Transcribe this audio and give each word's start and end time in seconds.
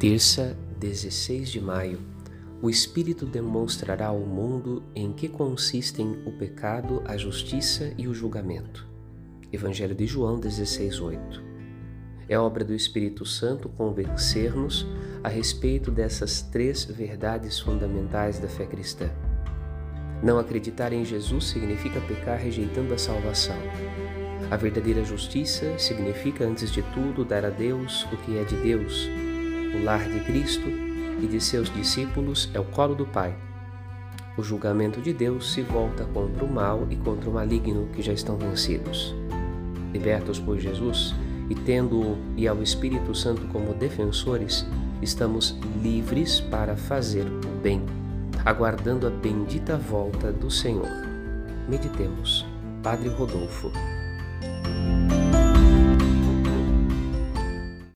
Terça, 0.00 0.56
16 0.78 1.50
de 1.50 1.60
maio. 1.60 1.98
O 2.62 2.70
Espírito 2.70 3.26
demonstrará 3.26 4.06
ao 4.06 4.20
mundo 4.20 4.82
em 4.94 5.12
que 5.12 5.28
consistem 5.28 6.22
o 6.24 6.32
pecado, 6.32 7.02
a 7.04 7.18
justiça 7.18 7.92
e 7.98 8.08
o 8.08 8.14
julgamento. 8.14 8.88
Evangelho 9.52 9.94
de 9.94 10.06
João 10.06 10.40
16:8. 10.40 11.42
É 12.30 12.38
obra 12.38 12.64
do 12.64 12.72
Espírito 12.72 13.26
Santo 13.26 13.68
convencer-nos 13.68 14.86
a 15.22 15.28
respeito 15.28 15.90
dessas 15.90 16.40
três 16.40 16.86
verdades 16.86 17.60
fundamentais 17.60 18.38
da 18.38 18.48
fé 18.48 18.64
cristã. 18.64 19.10
Não 20.22 20.38
acreditar 20.38 20.94
em 20.94 21.04
Jesus 21.04 21.44
significa 21.44 22.00
pecar 22.00 22.38
rejeitando 22.38 22.94
a 22.94 22.98
salvação. 22.98 23.58
A 24.50 24.56
verdadeira 24.56 25.04
justiça 25.04 25.78
significa, 25.78 26.46
antes 26.46 26.72
de 26.72 26.82
tudo, 26.94 27.22
dar 27.22 27.44
a 27.44 27.50
Deus 27.50 28.04
o 28.10 28.16
que 28.16 28.38
é 28.38 28.44
de 28.44 28.56
Deus 28.56 29.10
o 29.74 29.84
lar 29.84 30.08
de 30.08 30.20
Cristo 30.20 30.68
e 31.22 31.26
de 31.26 31.40
seus 31.40 31.72
discípulos 31.72 32.50
é 32.54 32.60
o 32.60 32.64
colo 32.64 32.94
do 32.94 33.06
Pai. 33.06 33.34
O 34.36 34.42
julgamento 34.42 35.00
de 35.00 35.12
Deus 35.12 35.52
se 35.52 35.62
volta 35.62 36.04
contra 36.04 36.44
o 36.44 36.52
mal 36.52 36.86
e 36.90 36.96
contra 36.96 37.28
o 37.28 37.34
maligno 37.34 37.88
que 37.92 38.02
já 38.02 38.12
estão 38.12 38.36
vencidos. 38.36 39.14
Libertos 39.92 40.38
por 40.38 40.58
Jesus 40.58 41.14
e 41.50 41.54
tendo-o 41.54 42.16
e 42.36 42.46
ao 42.46 42.62
Espírito 42.62 43.14
Santo 43.14 43.46
como 43.48 43.74
defensores, 43.74 44.64
estamos 45.02 45.58
livres 45.82 46.40
para 46.40 46.76
fazer 46.76 47.26
o 47.26 47.60
bem, 47.60 47.82
aguardando 48.44 49.06
a 49.06 49.10
bendita 49.10 49.76
volta 49.76 50.32
do 50.32 50.50
Senhor. 50.50 50.88
Meditemos. 51.68 52.46
Padre 52.82 53.08
Rodolfo. 53.08 53.70